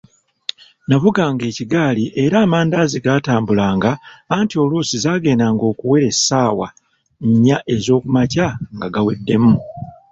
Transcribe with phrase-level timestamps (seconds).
[0.89, 3.91] Navuganga ekigaali era amandaazi gaatambulanga
[4.37, 6.67] anti oluusi zaagendanga okuwera ssaawa
[7.27, 9.53] nnya ezookumakya nga gaweddemu.